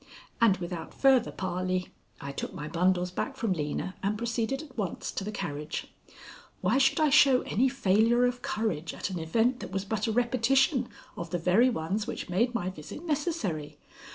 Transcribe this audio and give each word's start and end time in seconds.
And 0.41 0.57
without 0.57 0.95
further 0.95 1.31
parley, 1.31 1.89
I 2.19 2.31
took 2.31 2.55
my 2.55 2.67
bundles 2.67 3.11
back 3.11 3.37
from 3.37 3.53
Lena, 3.53 3.93
and 4.01 4.17
proceeded 4.17 4.63
at 4.63 4.75
once 4.75 5.11
to 5.11 5.23
the 5.23 5.31
carriage. 5.31 5.93
Why 6.59 6.79
should 6.79 6.99
I 6.99 7.11
show 7.11 7.41
any 7.43 7.69
failure 7.69 8.25
of 8.25 8.41
courage 8.41 8.95
at 8.95 9.11
an 9.11 9.19
event 9.19 9.59
that 9.59 9.71
was 9.71 9.85
but 9.85 10.07
a 10.07 10.11
repetition 10.11 10.89
of 11.15 11.29
the 11.29 11.37
very 11.37 11.69
ones 11.69 12.07
which 12.07 12.29
made 12.29 12.55
my 12.55 12.71
visit 12.71 13.05
necessary? 13.05 13.77